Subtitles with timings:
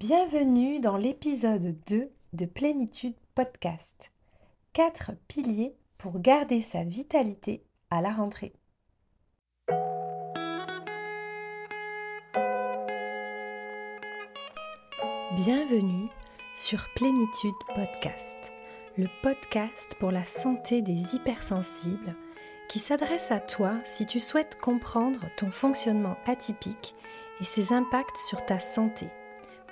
[0.00, 4.12] Bienvenue dans l'épisode 2 de Plénitude Podcast.
[4.72, 8.52] 4 piliers pour garder sa vitalité à la rentrée.
[15.34, 16.08] Bienvenue
[16.54, 18.38] sur Plénitude Podcast,
[18.96, 22.14] le podcast pour la santé des hypersensibles
[22.68, 26.94] qui s'adresse à toi si tu souhaites comprendre ton fonctionnement atypique
[27.40, 29.08] et ses impacts sur ta santé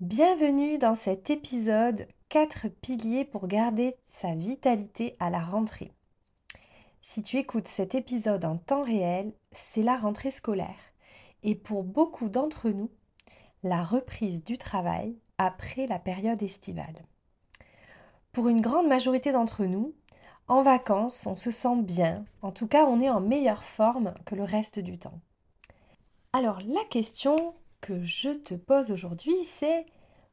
[0.00, 5.92] Bienvenue dans cet épisode 4 piliers pour garder sa vitalité à la rentrée.
[7.02, 10.94] Si tu écoutes cet épisode en temps réel, c'est la rentrée scolaire
[11.42, 12.88] et pour beaucoup d'entre nous,
[13.62, 17.04] la reprise du travail après la période estivale.
[18.32, 19.92] Pour une grande majorité d'entre nous,
[20.48, 24.34] en vacances, on se sent bien, en tout cas on est en meilleure forme que
[24.34, 25.20] le reste du temps.
[26.32, 29.86] Alors la question que je te pose aujourd'hui, c'est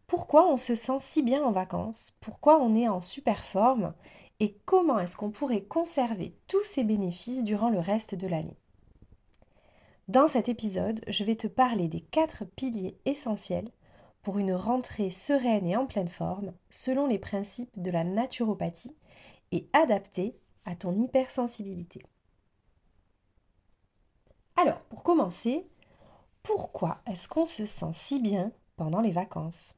[0.08, 3.94] pourquoi on se sent si bien en vacances, pourquoi on est en super forme
[4.39, 8.58] et comment est-ce qu'on pourrait conserver tous ces bénéfices durant le reste de l'année.
[10.08, 13.72] Dans cet épisode, je vais te parler des quatre piliers essentiels
[14.22, 18.95] pour une rentrée sereine et en pleine forme selon les principes de la naturopathie
[19.52, 22.04] et adaptés à ton hypersensibilité.
[24.56, 25.67] Alors, pour commencer,
[26.48, 29.76] pourquoi est-ce qu'on se sent si bien pendant les vacances?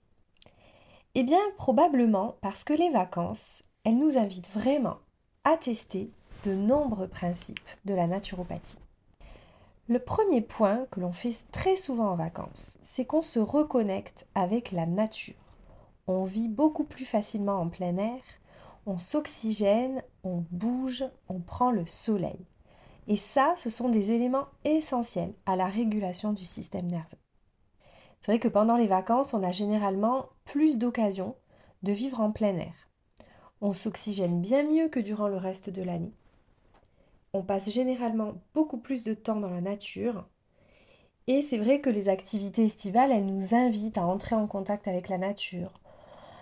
[1.16, 4.98] Eh bien, probablement parce que les vacances, elles nous invitent vraiment
[5.44, 6.12] à tester
[6.44, 8.78] de nombreux principes de la naturopathie.
[9.88, 14.72] Le premier point que l'on fait très souvent en vacances, c'est qu'on se reconnecte avec
[14.72, 15.34] la nature.
[16.06, 18.22] On vit beaucoup plus facilement en plein air,
[18.86, 22.46] on s'oxygène, on bouge, on prend le soleil.
[23.10, 27.18] Et ça, ce sont des éléments essentiels à la régulation du système nerveux.
[28.22, 31.36] C'est vrai que pendant les vacances, on a généralement plus d'occasions
[31.82, 32.88] de vivre en plein air.
[33.62, 36.14] On s'oxygène bien mieux que durant le reste de l'année.
[37.34, 40.28] On passe généralement beaucoup plus de temps dans la nature.
[41.26, 45.10] Et c'est vrai que les activités estivales, elles nous invitent à entrer en contact avec
[45.10, 45.74] la nature.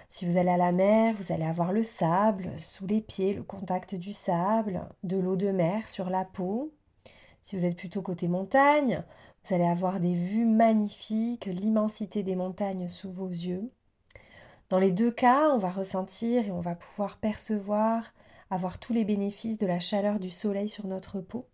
[0.10, 3.44] Si vous allez à la mer, vous allez avoir le sable sous les pieds, le
[3.44, 6.74] contact du sable, de l'eau de mer sur la peau.
[7.44, 9.04] Si vous êtes plutôt côté montagne,
[9.44, 13.70] vous allez avoir des vues magnifiques, l'immensité des montagnes sous vos yeux.
[14.70, 18.14] Dans les deux cas, on va ressentir et on va pouvoir percevoir,
[18.50, 21.48] avoir tous les bénéfices de la chaleur du soleil sur notre peau.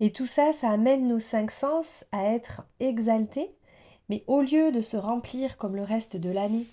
[0.00, 3.56] Et tout ça, ça amène nos cinq sens à être exaltés,
[4.08, 6.66] mais au lieu de se remplir comme le reste de l'année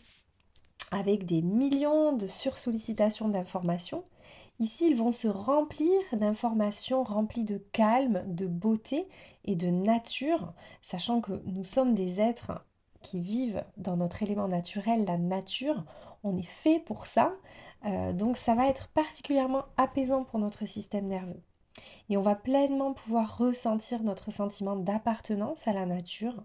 [0.92, 4.04] avec des millions de sursollicitations d'informations,
[4.62, 9.08] Ici, ils vont se remplir d'informations remplies de calme, de beauté
[9.44, 10.54] et de nature,
[10.84, 12.64] sachant que nous sommes des êtres
[13.02, 15.84] qui vivent dans notre élément naturel, la nature.
[16.24, 17.34] On est fait pour ça.
[17.86, 21.42] Euh, donc ça va être particulièrement apaisant pour notre système nerveux.
[22.10, 26.44] Et on va pleinement pouvoir ressentir notre sentiment d'appartenance à la nature.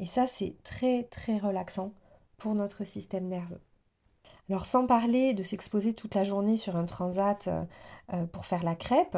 [0.00, 1.94] Et ça, c'est très très relaxant
[2.36, 3.62] pour notre système nerveux.
[4.50, 7.64] Alors sans parler de s'exposer toute la journée sur un transat euh,
[8.12, 9.16] euh, pour faire la crêpe,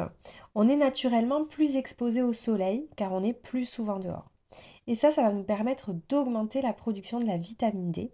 [0.55, 4.31] on est naturellement plus exposé au soleil car on est plus souvent dehors.
[4.87, 8.13] Et ça, ça va nous permettre d'augmenter la production de la vitamine D,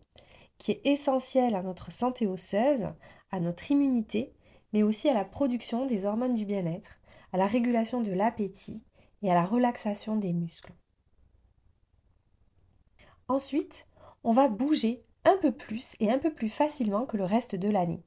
[0.58, 2.88] qui est essentielle à notre santé osseuse,
[3.32, 4.34] à notre immunité,
[4.74, 7.00] mais aussi à la production des hormones du bien-être,
[7.32, 8.86] à la régulation de l'appétit
[9.22, 10.74] et à la relaxation des muscles.
[13.28, 13.88] Ensuite,
[14.24, 17.70] on va bouger un peu plus et un peu plus facilement que le reste de
[17.70, 18.04] l'année.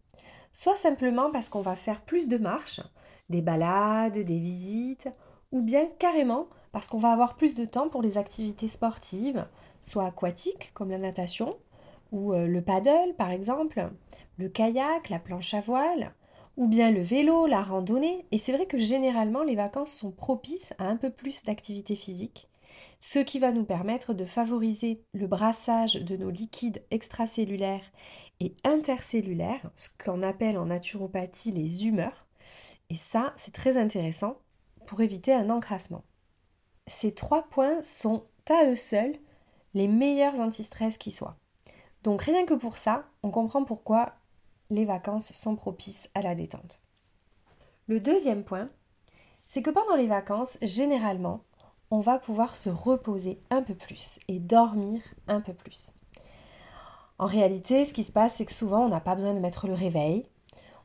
[0.52, 2.80] Soit simplement parce qu'on va faire plus de marches,
[3.28, 5.08] des balades, des visites,
[5.52, 9.46] ou bien carrément parce qu'on va avoir plus de temps pour les activités sportives,
[9.80, 11.56] soit aquatiques comme la natation,
[12.12, 13.90] ou euh, le paddle par exemple,
[14.38, 16.12] le kayak, la planche à voile,
[16.56, 18.26] ou bien le vélo, la randonnée.
[18.30, 22.48] Et c'est vrai que généralement les vacances sont propices à un peu plus d'activité physique
[23.00, 27.92] ce qui va nous permettre de favoriser le brassage de nos liquides extracellulaires
[28.40, 32.26] et intercellulaires, ce qu'on appelle en naturopathie les humeurs.
[32.90, 34.38] Et ça, c'est très intéressant
[34.86, 36.04] pour éviter un encrassement.
[36.86, 39.16] Ces trois points sont à eux seuls
[39.74, 41.36] les meilleurs antistress qui soient.
[42.02, 44.14] Donc rien que pour ça, on comprend pourquoi
[44.70, 46.80] les vacances sont propices à la détente.
[47.88, 48.70] Le deuxième point,
[49.46, 51.44] c'est que pendant les vacances, généralement,
[51.90, 55.92] on va pouvoir se reposer un peu plus et dormir un peu plus.
[57.18, 59.66] En réalité, ce qui se passe, c'est que souvent, on n'a pas besoin de mettre
[59.66, 60.26] le réveil,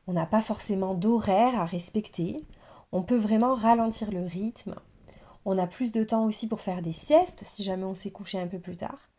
[0.07, 2.45] on n'a pas forcément d'horaire à respecter,
[2.91, 4.75] on peut vraiment ralentir le rythme,
[5.45, 8.39] on a plus de temps aussi pour faire des siestes si jamais on s'est couché
[8.39, 9.09] un peu plus tard.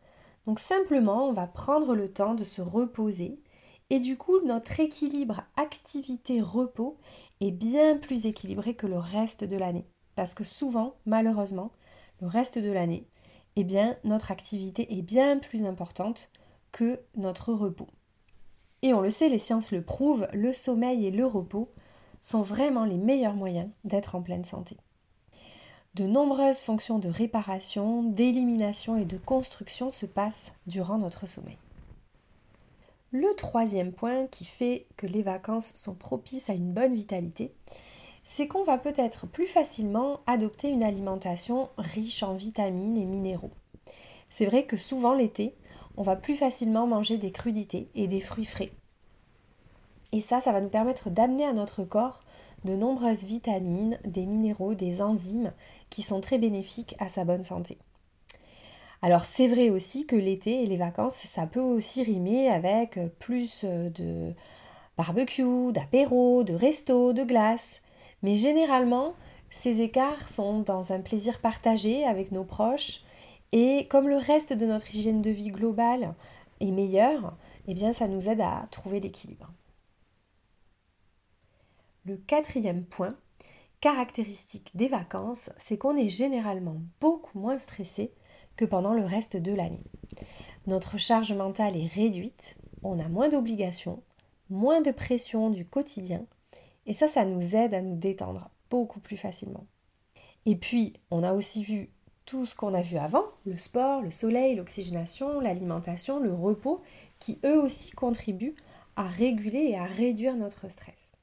[0.45, 3.39] Donc simplement, on va prendre le temps de se reposer
[3.89, 6.97] et du coup, notre équilibre activité-repos
[7.41, 9.85] est bien plus équilibré que le reste de l'année.
[10.15, 11.71] Parce que souvent, malheureusement,
[12.21, 13.05] le reste de l'année,
[13.55, 16.29] eh bien, notre activité est bien plus importante
[16.71, 17.87] que notre repos.
[18.81, 21.71] Et on le sait, les sciences le prouvent, le sommeil et le repos
[22.21, 24.77] sont vraiment les meilleurs moyens d'être en pleine santé
[25.95, 31.57] de nombreuses fonctions de réparation, d'élimination et de construction se passent durant notre sommeil.
[33.11, 37.53] Le troisième point qui fait que les vacances sont propices à une bonne vitalité,
[38.23, 43.51] c'est qu'on va peut-être plus facilement adopter une alimentation riche en vitamines et minéraux.
[44.29, 45.55] C'est vrai que souvent l'été,
[45.97, 48.71] on va plus facilement manger des crudités et des fruits frais.
[50.11, 52.23] Et ça, ça va nous permettre d'amener à notre corps
[52.65, 55.51] de nombreuses vitamines, des minéraux, des enzymes
[55.89, 57.77] qui sont très bénéfiques à sa bonne santé.
[59.03, 63.65] Alors c'est vrai aussi que l'été et les vacances, ça peut aussi rimer avec plus
[63.65, 64.33] de
[64.97, 67.82] barbecue, d'apéro, de resto, de glace.
[68.23, 69.13] Mais généralement,
[69.49, 73.01] ces écarts sont dans un plaisir partagé avec nos proches
[73.51, 76.15] et comme le reste de notre hygiène de vie globale
[76.59, 77.37] est meilleur,
[77.67, 79.51] eh bien ça nous aide à trouver l'équilibre.
[82.05, 83.15] Le quatrième point,
[83.79, 88.11] caractéristique des vacances, c'est qu'on est généralement beaucoup moins stressé
[88.55, 89.83] que pendant le reste de l'année.
[90.65, 94.01] Notre charge mentale est réduite, on a moins d'obligations,
[94.49, 96.25] moins de pression du quotidien,
[96.85, 99.65] et ça, ça nous aide à nous détendre beaucoup plus facilement.
[100.45, 101.89] Et puis, on a aussi vu
[102.25, 106.81] tout ce qu'on a vu avant, le sport, le soleil, l'oxygénation, l'alimentation, le repos,
[107.19, 108.55] qui eux aussi contribuent
[108.95, 111.13] à réguler et à réduire notre stress.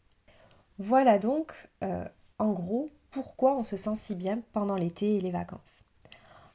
[0.79, 1.53] Voilà donc,
[1.83, 2.05] euh,
[2.39, 5.83] en gros, pourquoi on se sent si bien pendant l'été et les vacances.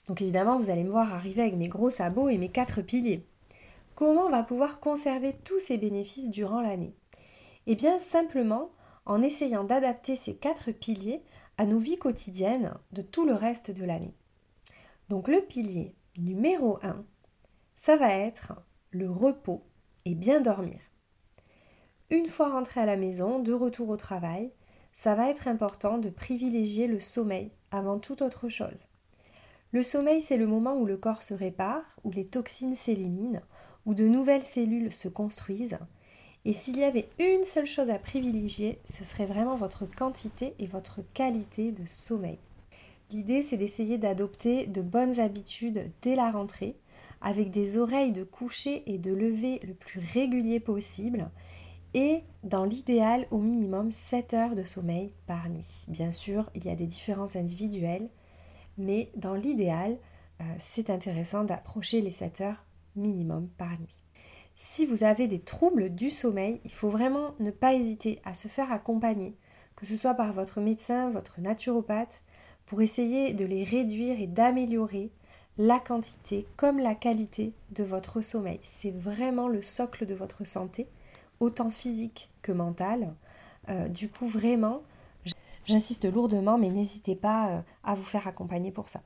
[0.08, 3.26] Donc évidemment, vous allez me voir arriver avec mes gros sabots et mes quatre piliers.
[3.96, 6.94] Comment on va pouvoir conserver tous ces bénéfices durant l'année?
[7.68, 8.70] Eh bien simplement
[9.06, 11.24] en essayant d'adapter ces quatre piliers
[11.58, 14.16] à nos vies quotidiennes de tout le reste de l'année.
[15.10, 17.06] Donc le pilier numéro 1,
[17.76, 18.54] ça va être
[18.92, 19.64] le repos
[20.06, 20.80] et bien dormir.
[22.10, 24.52] Une fois rentré à la maison, de retour au travail,
[24.94, 28.88] ça va être important de privilégier le sommeil avant toute autre chose.
[29.72, 33.42] Le sommeil, c'est le moment où le corps se répare, où les toxines s'éliminent,
[33.86, 35.80] où de nouvelles cellules se construisent.
[36.46, 40.68] Et s'il y avait une seule chose à privilégier, ce serait vraiment votre quantité et
[40.68, 42.38] votre qualité de sommeil.
[43.12, 46.76] L'idée, c'est d'essayer d'adopter de bonnes habitudes dès la rentrée,
[47.22, 51.30] avec des oreilles de coucher et de lever le plus régulier possible,
[51.96, 55.86] et dans l'idéal au minimum 7 heures de sommeil par nuit.
[55.88, 58.10] Bien sûr, il y a des différences individuelles,
[58.78, 59.98] mais dans l'idéal,
[60.42, 64.05] euh, c'est intéressant d'approcher les 7 heures minimum par nuit.
[64.58, 68.48] Si vous avez des troubles du sommeil, il faut vraiment ne pas hésiter à se
[68.48, 69.36] faire accompagner,
[69.76, 72.24] que ce soit par votre médecin, votre naturopathe,
[72.66, 75.12] pour essayer de les réduire et d'améliorer
[75.58, 78.60] la quantité comme la qualité de votre sommeil.
[78.62, 80.88] C'est vraiment le socle de votre santé
[81.42, 83.14] autant physique que mentale.
[83.68, 84.84] Euh, du coup, vraiment,
[85.66, 89.02] j'insiste lourdement, mais n'hésitez pas euh, à vous faire accompagner pour ça.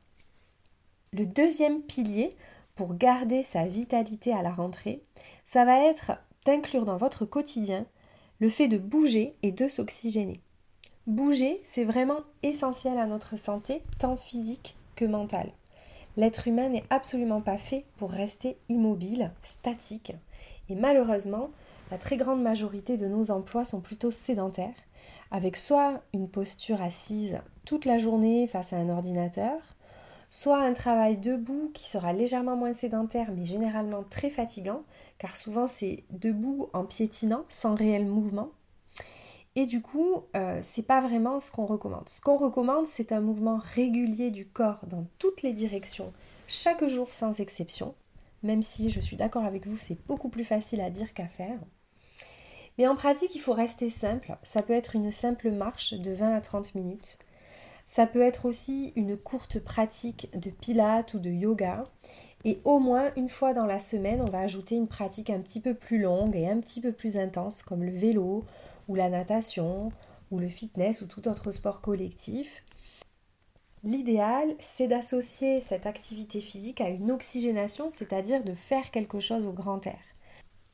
[1.11, 2.35] Le deuxième pilier
[2.79, 5.03] pour garder sa vitalité à la rentrée,
[5.43, 6.13] ça va être
[6.45, 7.85] d'inclure dans votre quotidien
[8.39, 10.39] le fait de bouger et de s'oxygéner.
[11.05, 15.51] Bouger, c'est vraiment essentiel à notre santé, tant physique que mentale.
[16.15, 20.13] L'être humain n'est absolument pas fait pour rester immobile, statique.
[20.69, 21.49] Et malheureusement,
[21.91, 24.87] la très grande majorité de nos emplois sont plutôt sédentaires,
[25.31, 29.57] avec soit une posture assise toute la journée face à un ordinateur,
[30.29, 34.83] soit un travail debout qui sera légèrement moins sédentaire mais généralement très fatigant,
[35.17, 38.49] car souvent c'est debout en piétinant, sans réel mouvement.
[39.55, 42.07] Et du coup, euh, c'est pas vraiment ce qu'on recommande.
[42.07, 46.13] Ce qu'on recommande, c'est un mouvement régulier du corps dans toutes les directions,
[46.47, 47.93] chaque jour sans exception,
[48.41, 51.59] même si je suis d'accord avec vous, c'est beaucoup plus facile à dire qu'à faire.
[52.77, 54.35] Mais en pratique, il faut rester simple.
[54.41, 57.19] Ça peut être une simple marche de 20 à 30 minutes.
[57.89, 61.85] Ça peut être aussi une courte pratique de pilates ou de yoga.
[62.45, 65.59] Et au moins une fois dans la semaine, on va ajouter une pratique un petit
[65.59, 68.45] peu plus longue et un petit peu plus intense, comme le vélo
[68.87, 69.91] ou la natation
[70.29, 72.63] ou le fitness ou tout autre sport collectif.
[73.83, 79.51] L'idéal, c'est d'associer cette activité physique à une oxygénation, c'est-à-dire de faire quelque chose au
[79.51, 80.08] grand air.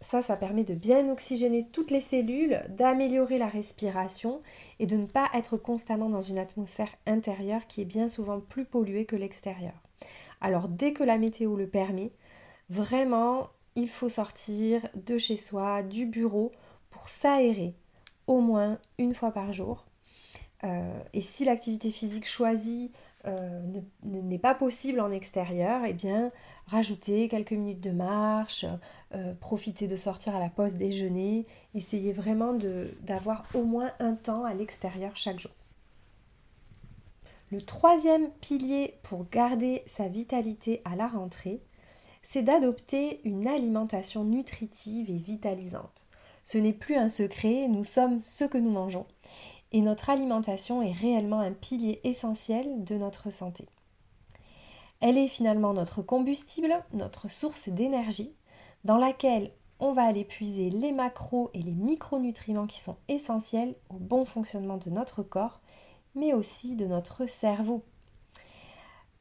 [0.01, 4.41] Ça, ça permet de bien oxygéner toutes les cellules, d'améliorer la respiration
[4.79, 8.65] et de ne pas être constamment dans une atmosphère intérieure qui est bien souvent plus
[8.65, 9.73] polluée que l'extérieur.
[10.41, 12.11] Alors dès que la météo le permet,
[12.69, 16.51] vraiment, il faut sortir de chez soi, du bureau,
[16.89, 17.73] pour s'aérer
[18.27, 19.85] au moins une fois par jour.
[20.63, 22.91] Euh, et si l'activité physique choisie
[23.27, 23.61] euh,
[24.03, 26.31] n'est pas possible en extérieur, eh bien,
[26.67, 28.65] rajouter quelques minutes de marche,
[29.13, 32.57] euh, profiter de sortir à la pause déjeuner, essayez vraiment
[33.01, 35.51] d'avoir au moins un temps à l'extérieur chaque jour.
[37.51, 41.61] Le troisième pilier pour garder sa vitalité à la rentrée,
[42.23, 46.07] c'est d'adopter une alimentation nutritive et vitalisante.
[46.43, 49.05] Ce n'est plus un secret, nous sommes ce que nous mangeons
[49.75, 53.67] et notre alimentation est réellement un pilier essentiel de notre santé.
[55.01, 58.33] Elle est finalement notre combustible, notre source d'énergie,
[58.85, 59.51] dans laquelle
[59.81, 64.77] on va aller puiser les macros et les micronutriments qui sont essentiels au bon fonctionnement
[64.77, 65.59] de notre corps,
[66.15, 67.83] mais aussi de notre cerveau.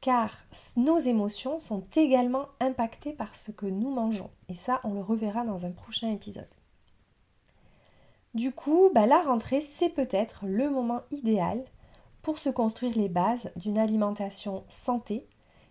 [0.01, 0.31] Car
[0.77, 4.31] nos émotions sont également impactées par ce que nous mangeons.
[4.49, 6.54] Et ça, on le reverra dans un prochain épisode.
[8.35, 11.65] Du coup, bah, la rentrée, c'est peut-être le moment idéal
[12.23, 15.29] pour se construire les bases d'une alimentation santé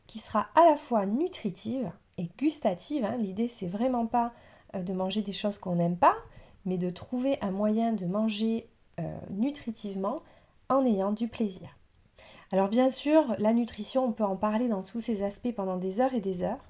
[0.08, 3.04] qui sera à la fois nutritive et gustative.
[3.04, 3.18] Hein.
[3.18, 4.34] L'idée, c'est vraiment pas
[4.76, 6.16] euh, de manger des choses qu'on n'aime pas,
[6.66, 10.22] mais de trouver un moyen de manger euh, nutritivement
[10.70, 11.68] en ayant du plaisir.
[12.52, 16.00] Alors bien sûr, la nutrition, on peut en parler dans tous ses aspects pendant des
[16.00, 16.64] heures et des heures.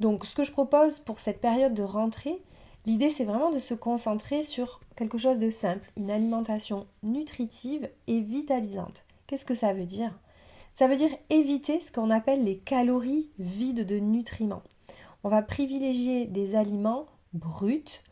[0.00, 2.42] Donc ce que je propose pour cette période de rentrée,
[2.86, 8.20] L'idée, c'est vraiment de se concentrer sur quelque chose de simple, une alimentation nutritive et
[8.20, 9.04] vitalisante.
[9.26, 10.16] Qu'est-ce que ça veut dire?
[10.72, 14.62] Ça veut dire éviter ce qu'on appelle les calories vides de nutriments.
[15.24, 18.02] On va privilégier des aliments bruts,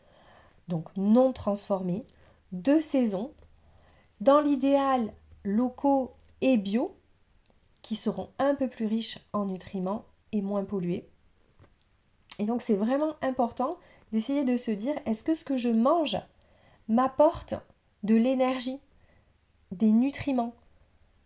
[0.67, 2.05] donc non transformés,
[2.51, 3.31] de saison,
[4.19, 5.13] dans l'idéal
[5.45, 6.97] locaux et bio,
[7.81, 11.07] qui seront un peu plus riches en nutriments et moins pollués.
[12.39, 13.77] Et donc c'est vraiment important
[14.15, 16.15] d'essayer de se dire est-ce que ce que je mange
[16.87, 17.53] m'apporte
[18.03, 18.79] de l'énergie,
[19.71, 20.55] des nutriments,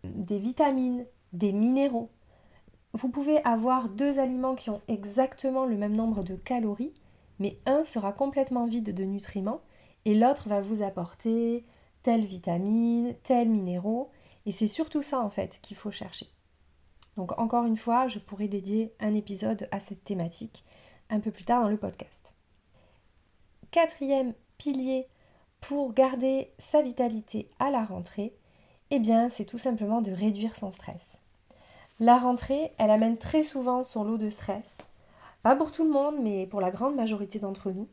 [0.02, 2.10] des vitamines, des minéraux?
[2.92, 6.92] Vous pouvez avoir deux aliments qui ont exactement le même nombre de calories,
[7.38, 9.60] mais un sera complètement vide de nutriments
[10.04, 11.64] et l'autre va vous apporter
[12.02, 14.10] telle vitamine, tel minéraux.
[14.46, 16.26] Et c'est surtout ça en fait qu'il faut chercher.
[17.16, 20.64] Donc encore une fois, je pourrais dédier un épisode à cette thématique
[21.08, 22.32] un peu plus tard dans le podcast
[23.70, 25.06] quatrième pilier
[25.60, 28.34] pour garder sa vitalité à la rentrée,
[28.90, 31.20] eh bien, c'est tout simplement de réduire son stress.
[32.00, 34.78] La rentrée, elle amène très souvent son lot de stress.
[35.42, 37.88] Pas pour tout le monde, mais pour la grande majorité d'entre nous.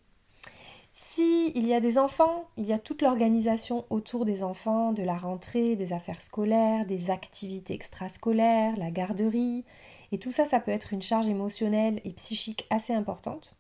[0.93, 5.03] Si il y a des enfants, il y a toute l'organisation autour des enfants, de
[5.03, 9.63] la rentrée, des affaires scolaires, des activités extrascolaires, la garderie,
[10.11, 13.56] et tout ça, ça peut être une charge émotionnelle et psychique assez importante.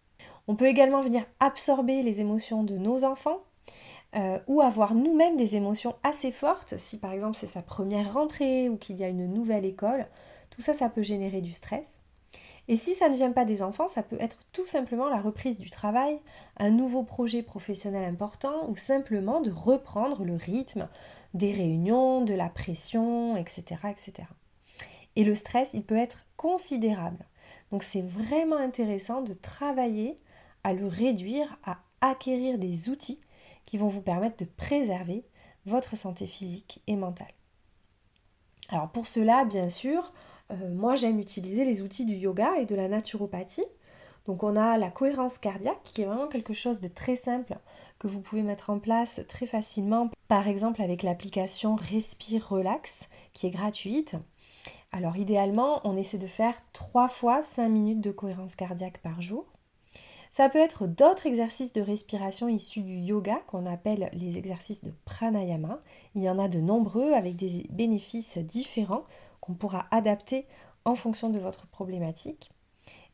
[0.47, 3.39] On peut également venir absorber les émotions de nos enfants
[4.15, 8.69] euh, ou avoir nous-mêmes des émotions assez fortes, si par exemple c'est sa première rentrée
[8.69, 10.07] ou qu'il y a une nouvelle école.
[10.49, 12.01] Tout ça, ça peut générer du stress.
[12.69, 15.57] Et si ça ne vient pas des enfants, ça peut être tout simplement la reprise
[15.57, 16.19] du travail,
[16.57, 20.89] un nouveau projet professionnel important ou simplement de reprendre le rythme
[21.33, 23.81] des réunions, de la pression, etc.
[23.89, 24.27] etc.
[25.15, 27.25] Et le stress, il peut être considérable.
[27.71, 30.19] Donc c'est vraiment intéressant de travailler
[30.67, 33.21] à le réduire, à acquérir des outils
[33.65, 35.23] qui vont vous permettre de préserver
[35.65, 37.31] votre santé physique et mentale.
[38.67, 40.11] Alors pour cela, bien sûr,
[40.51, 43.63] euh, moi j'aime utiliser les outils du yoga et de la naturopathie.
[44.25, 47.57] Donc on a la cohérence cardiaque qui est vraiment quelque chose de très simple
[47.97, 53.47] que vous pouvez mettre en place très facilement, par exemple avec l'application Respire Relax qui
[53.47, 54.17] est gratuite.
[54.91, 59.45] Alors idéalement, on essaie de faire 3 fois 5 minutes de cohérence cardiaque par jour.
[60.37, 64.93] Ça peut être d'autres exercices de respiration issus du yoga qu'on appelle les exercices de
[65.03, 65.81] pranayama.
[66.13, 69.05] Il y en a de nombreux avec des bénéfices différents
[69.41, 70.45] qu'on pourra adapter
[70.85, 72.51] en fonction de votre problématique.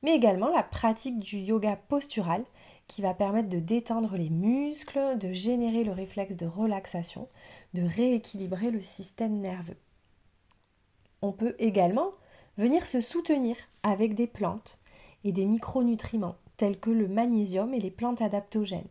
[0.01, 2.43] mais également la pratique du yoga postural
[2.89, 7.29] qui va permettre de détendre les muscles, de générer le réflexe de relaxation,
[7.73, 9.79] de rééquilibrer le système nerveux.
[11.21, 12.11] On peut également
[12.57, 14.77] venir se soutenir avec des plantes
[15.23, 18.87] et des micronutriments tels que le magnésium et les plantes adaptogènes.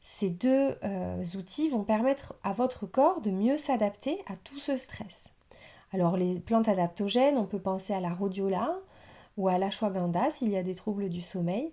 [0.00, 4.76] Ces deux euh, outils vont permettre à votre corps de mieux s'adapter à tout ce
[4.76, 5.30] stress.
[5.92, 8.78] Alors les plantes adaptogènes, on peut penser à la rhodiola
[9.36, 11.72] ou à l'ashwagandha s'il y a des troubles du sommeil.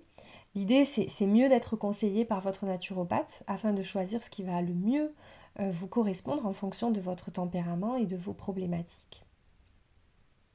[0.55, 4.74] L'idée, c'est mieux d'être conseillé par votre naturopathe afin de choisir ce qui va le
[4.74, 5.12] mieux
[5.60, 9.24] euh, vous correspondre en fonction de votre tempérament et de vos problématiques.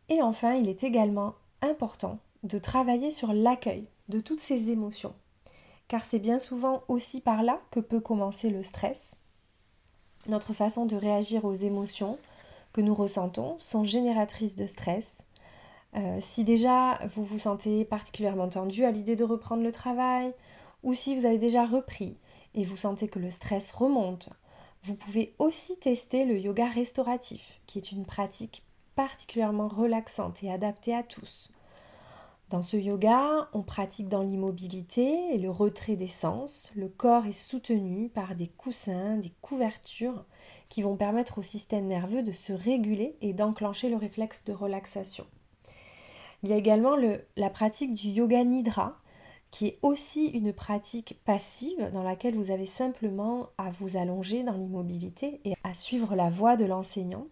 [0.08, 5.14] Et enfin, il est également important de travailler sur l'accueil de toutes ces émotions,
[5.86, 9.16] car c'est bien souvent aussi par là que peut commencer le stress.
[10.28, 12.18] Notre façon de réagir aux émotions
[12.72, 15.22] que nous ressentons sont génératrices de stress.
[15.96, 20.34] Euh, si déjà vous vous sentez particulièrement tendu à l'idée de reprendre le travail,
[20.82, 22.18] ou si vous avez déjà repris
[22.54, 24.28] et vous sentez que le stress remonte,
[24.82, 30.94] vous pouvez aussi tester le yoga restauratif, qui est une pratique particulièrement relaxante et adaptée
[30.94, 31.52] à tous.
[32.50, 36.72] Dans ce yoga, on pratique dans l'immobilité et le retrait des sens.
[36.74, 40.24] Le corps est soutenu par des coussins, des couvertures
[40.70, 45.26] qui vont permettre au système nerveux de se réguler et d'enclencher le réflexe de relaxation.
[46.42, 46.96] Il y a également
[47.36, 48.96] la pratique du yoga nidra,
[49.50, 54.56] qui est aussi une pratique passive dans laquelle vous avez simplement à vous allonger dans
[54.56, 57.26] l'immobilité et à suivre la voie de l'enseignant.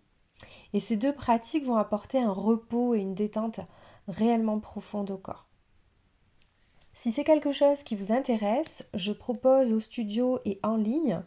[0.74, 3.60] Et ces deux pratiques vont apporter un repos et une détente
[4.08, 5.46] réellement profonde au corps.
[6.98, 11.20] Si c'est quelque chose qui vous intéresse, je propose au studio et en ligne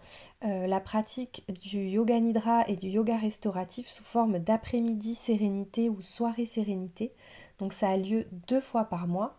[0.43, 6.01] euh, la pratique du yoga nidra et du yoga restauratif sous forme d'après-midi sérénité ou
[6.01, 7.13] soirée sérénité.
[7.59, 9.37] Donc ça a lieu deux fois par mois.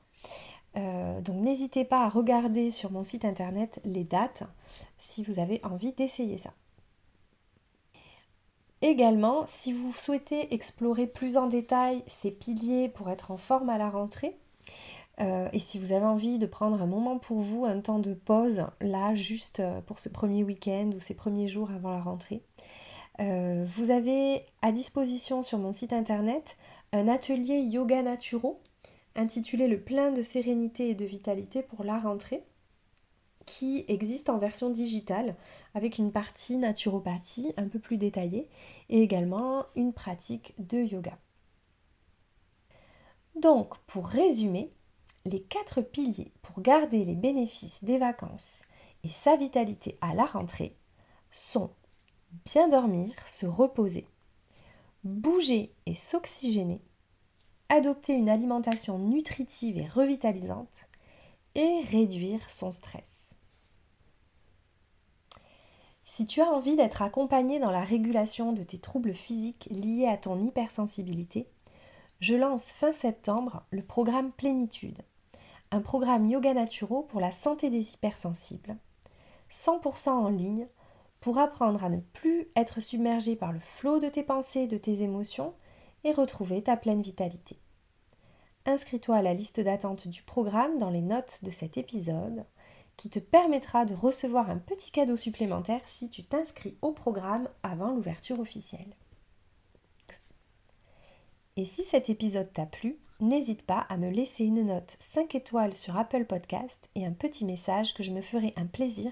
[0.76, 4.44] Euh, donc n'hésitez pas à regarder sur mon site internet les dates
[4.99, 6.52] si vous avez envie d'essayer ça.
[8.82, 13.78] Également, si vous souhaitez explorer plus en détail ces piliers pour être en forme à
[13.78, 14.36] la rentrée,
[15.21, 18.14] euh, et si vous avez envie de prendre un moment pour vous, un temps de
[18.14, 22.43] pause, là, juste euh, pour ce premier week-end ou ces premiers jours avant la rentrée,
[23.19, 26.56] vous avez à disposition sur mon site internet
[26.93, 28.62] un atelier yoga naturo
[29.14, 32.43] intitulé Le plein de sérénité et de vitalité pour la rentrée,
[33.50, 35.34] qui existe en version digitale
[35.75, 38.49] avec une partie naturopathie un peu plus détaillée
[38.91, 41.19] et également une pratique de yoga.
[43.34, 44.73] Donc, pour résumer,
[45.25, 48.63] les quatre piliers pour garder les bénéfices des vacances
[49.02, 50.76] et sa vitalité à la rentrée
[51.32, 51.71] sont
[52.45, 54.06] bien dormir, se reposer,
[55.02, 56.80] bouger et s'oxygéner,
[57.69, 60.86] adopter une alimentation nutritive et revitalisante
[61.56, 63.20] et réduire son stress.
[66.12, 70.16] Si tu as envie d'être accompagné dans la régulation de tes troubles physiques liés à
[70.16, 71.46] ton hypersensibilité,
[72.18, 75.02] je lance fin septembre le programme Plénitude,
[75.70, 78.76] un programme yoga naturaux pour la santé des hypersensibles,
[79.52, 80.66] 100% en ligne
[81.20, 85.02] pour apprendre à ne plus être submergé par le flot de tes pensées de tes
[85.02, 85.54] émotions
[86.02, 87.56] et retrouver ta pleine vitalité.
[88.66, 92.44] Inscris-toi à la liste d'attente du programme dans les notes de cet épisode
[93.00, 97.95] qui te permettra de recevoir un petit cadeau supplémentaire si tu t'inscris au programme avant
[97.95, 98.95] l'ouverture officielle.
[101.56, 105.75] Et si cet épisode t'a plu, n'hésite pas à me laisser une note 5 étoiles
[105.75, 109.10] sur Apple Podcast et un petit message que je me ferai un plaisir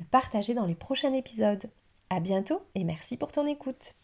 [0.00, 1.68] de partager dans les prochains épisodes.
[2.08, 3.96] À bientôt et merci pour ton écoute.